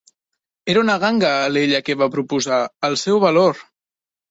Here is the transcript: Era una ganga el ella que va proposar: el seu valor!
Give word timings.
Era 0.73 0.81
una 0.85 0.95
ganga 1.03 1.33
el 1.51 1.59
ella 1.61 1.83
que 1.91 1.97
va 2.01 2.09
proposar: 2.17 2.65
el 2.91 3.01
seu 3.05 3.23
valor! 3.29 3.65